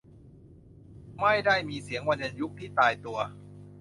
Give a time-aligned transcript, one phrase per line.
[1.19, 3.17] ไม่ได้มีเสียงวรรณยุกต์ที่ตายตัว